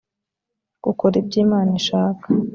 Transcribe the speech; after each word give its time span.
ukora 0.91 1.15
ibyo 1.21 1.37
imana 1.45 1.71
ishaka 1.81 2.27